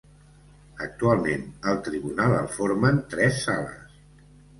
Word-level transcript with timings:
Actualment, 0.85 1.43
el 1.71 1.77
tribunal 1.87 2.33
el 2.39 2.47
formen 2.55 2.97
tres 3.13 3.37
sales: 3.43 3.93